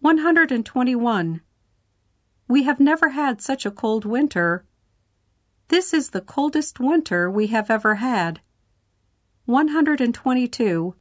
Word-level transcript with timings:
121. 0.00 1.40
We 2.48 2.62
have 2.64 2.78
never 2.78 3.10
had 3.10 3.40
such 3.40 3.64
a 3.64 3.70
cold 3.70 4.04
winter. 4.04 4.64
This 5.68 5.94
is 5.94 6.10
the 6.10 6.20
coldest 6.20 6.78
winter 6.78 7.30
we 7.30 7.48
have 7.48 7.70
ever 7.70 7.96
had. 7.96 8.40
122. 9.46 10.94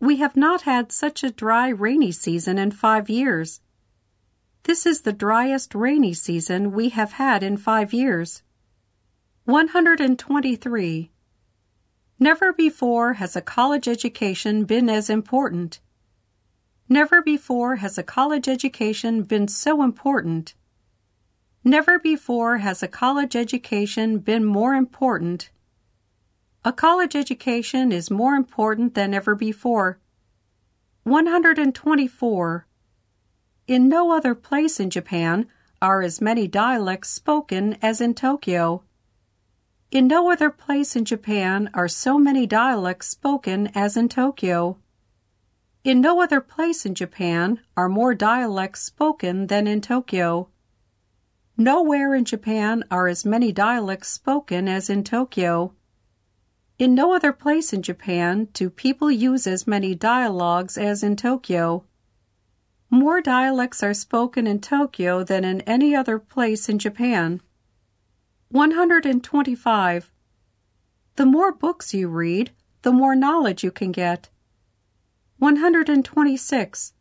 We 0.00 0.16
have 0.16 0.36
not 0.36 0.62
had 0.62 0.90
such 0.90 1.22
a 1.22 1.30
dry 1.30 1.68
rainy 1.68 2.10
season 2.10 2.58
in 2.58 2.72
five 2.72 3.08
years. 3.08 3.60
This 4.64 4.86
is 4.86 5.02
the 5.02 5.12
driest 5.12 5.74
rainy 5.74 6.14
season 6.14 6.72
we 6.72 6.88
have 6.88 7.12
had 7.12 7.42
in 7.42 7.56
five 7.56 7.92
years. 7.92 8.42
123. 9.44 11.10
Never 12.18 12.52
before 12.52 13.14
has 13.14 13.36
a 13.36 13.40
college 13.40 13.86
education 13.86 14.64
been 14.64 14.88
as 14.88 15.08
important. 15.08 15.80
Never 16.94 17.20
before 17.20 17.76
has 17.82 17.98
a 17.98 18.04
college 18.04 18.46
education 18.46 19.24
been 19.24 19.48
so 19.48 19.82
important. 19.82 20.54
Never 21.64 21.98
before 21.98 22.58
has 22.58 22.84
a 22.84 22.86
college 23.02 23.34
education 23.34 24.18
been 24.18 24.44
more 24.44 24.74
important. 24.74 25.50
A 26.64 26.72
college 26.72 27.16
education 27.16 27.90
is 27.90 28.12
more 28.12 28.36
important 28.36 28.94
than 28.94 29.12
ever 29.12 29.34
before. 29.34 29.98
124. 31.02 32.66
In 33.66 33.88
no 33.88 34.12
other 34.12 34.36
place 34.36 34.78
in 34.78 34.88
Japan 34.88 35.48
are 35.82 36.00
as 36.00 36.20
many 36.20 36.46
dialects 36.46 37.08
spoken 37.08 37.76
as 37.82 38.00
in 38.00 38.14
Tokyo. 38.14 38.84
In 39.90 40.06
no 40.06 40.30
other 40.30 40.48
place 40.48 40.94
in 40.94 41.04
Japan 41.04 41.70
are 41.74 41.88
so 41.88 42.20
many 42.20 42.46
dialects 42.46 43.08
spoken 43.08 43.72
as 43.74 43.96
in 43.96 44.08
Tokyo. 44.08 44.78
In 45.84 46.00
no 46.00 46.22
other 46.22 46.40
place 46.40 46.86
in 46.86 46.94
Japan 46.94 47.60
are 47.76 47.90
more 47.90 48.14
dialects 48.14 48.80
spoken 48.80 49.48
than 49.48 49.66
in 49.66 49.82
Tokyo. 49.82 50.48
Nowhere 51.58 52.14
in 52.14 52.24
Japan 52.24 52.84
are 52.90 53.06
as 53.06 53.26
many 53.26 53.52
dialects 53.52 54.08
spoken 54.08 54.66
as 54.66 54.88
in 54.88 55.04
Tokyo. 55.04 55.74
In 56.78 56.94
no 56.94 57.14
other 57.14 57.34
place 57.34 57.74
in 57.74 57.82
Japan 57.82 58.48
do 58.54 58.70
people 58.70 59.10
use 59.10 59.46
as 59.46 59.66
many 59.66 59.94
dialogues 59.94 60.78
as 60.78 61.02
in 61.02 61.16
Tokyo. 61.16 61.84
More 62.88 63.20
dialects 63.20 63.82
are 63.82 63.92
spoken 63.92 64.46
in 64.46 64.60
Tokyo 64.60 65.22
than 65.22 65.44
in 65.44 65.60
any 65.62 65.94
other 65.94 66.18
place 66.18 66.66
in 66.70 66.78
Japan. 66.78 67.42
125. 68.48 70.12
The 71.16 71.26
more 71.26 71.52
books 71.52 71.92
you 71.92 72.08
read, 72.08 72.52
the 72.80 72.92
more 72.92 73.14
knowledge 73.14 73.62
you 73.62 73.70
can 73.70 73.92
get. 73.92 74.30
126. 75.44 76.94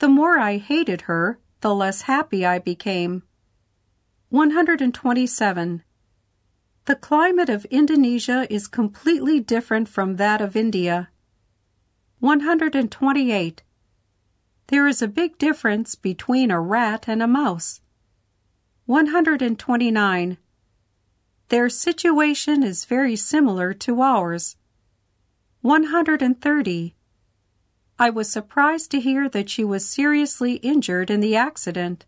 The 0.00 0.08
more 0.08 0.36
I 0.36 0.56
hated 0.56 1.02
her, 1.02 1.38
the 1.60 1.72
less 1.72 2.02
happy 2.02 2.44
I 2.44 2.58
became. 2.58 3.22
127. 4.30 5.84
The 6.86 6.96
climate 6.96 7.48
of 7.48 7.64
Indonesia 7.66 8.52
is 8.52 8.66
completely 8.66 9.38
different 9.38 9.88
from 9.88 10.16
that 10.16 10.40
of 10.40 10.56
India. 10.56 11.10
128. 12.18 13.62
There 14.66 14.88
is 14.88 15.00
a 15.00 15.06
big 15.06 15.38
difference 15.38 15.94
between 15.94 16.50
a 16.50 16.60
rat 16.60 17.04
and 17.06 17.22
a 17.22 17.28
mouse. 17.28 17.80
129. 18.86 20.36
Their 21.50 21.68
situation 21.68 22.64
is 22.64 22.86
very 22.86 23.14
similar 23.14 23.72
to 23.72 24.02
ours. 24.02 24.56
130. 25.60 26.95
I 27.98 28.10
was 28.10 28.30
surprised 28.30 28.90
to 28.90 29.00
hear 29.00 29.28
that 29.30 29.48
she 29.48 29.64
was 29.64 29.88
seriously 29.88 30.54
injured 30.56 31.10
in 31.10 31.20
the 31.20 31.34
accident. 31.34 32.04